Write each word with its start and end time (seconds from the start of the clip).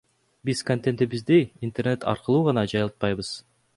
Биз 0.43 0.63
контентибизди 0.69 1.37
интернет 1.67 2.07
аркылуу 2.13 2.43
гана 2.49 2.65
жайылтпайбыз. 2.73 3.31